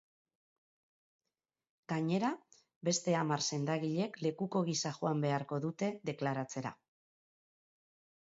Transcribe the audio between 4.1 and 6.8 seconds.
lekuko gisa joan beharko dute deklaratzera.